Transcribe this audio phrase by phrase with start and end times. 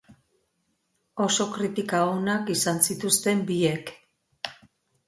[1.25, 3.95] Oso kritika onak izan zituzten biek.